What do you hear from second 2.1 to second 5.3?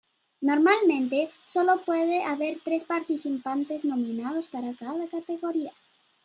haber tres participantes nominados para cada